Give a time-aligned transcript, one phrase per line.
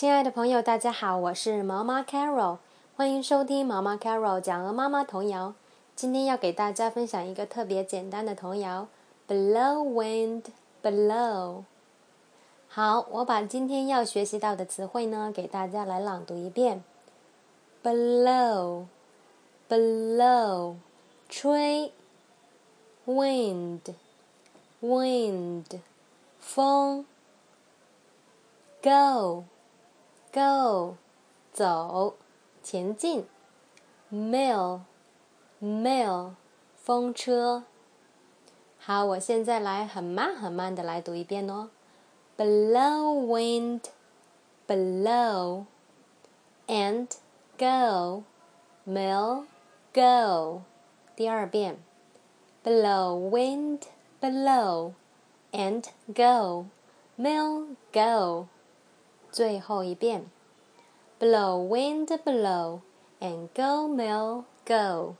[0.00, 2.56] 亲爱的朋友，大家好，我是毛毛 Carol，
[2.96, 5.52] 欢迎收听毛毛 Carol 讲鹅妈妈童谣。
[5.94, 8.88] 今天要给大家分享一个特别简单的童谣
[9.28, 10.44] ，Below wind
[10.82, 11.64] below。
[12.66, 16.82] 好，我把今天要学习到的词汇呢，给大家来朗读一遍。
[17.82, 20.76] Below，below，
[21.28, 21.92] 吹
[23.04, 25.80] ，wind，wind，
[26.38, 27.04] 风
[28.82, 29.44] ，go。
[30.33, 30.95] Go，
[31.53, 32.15] 走，
[32.61, 33.25] 前进。
[34.11, 34.81] Mill，mill，
[36.75, 37.63] 风车。
[38.77, 41.69] 好，我现在来很慢很慢的来读一遍哦。
[42.37, 43.81] Blow wind,
[44.67, 45.65] blow,
[46.67, 47.07] and
[47.57, 48.23] go,
[48.85, 49.45] mill,
[49.93, 50.61] go。
[51.15, 51.77] 第二遍。
[52.63, 53.81] Blow wind,
[54.19, 54.93] blow,
[55.51, 56.65] and go,
[57.17, 58.47] mill, go。
[59.32, 60.30] 最后一遍
[61.18, 62.80] ，Blow wind blow
[63.20, 65.14] and go mill go。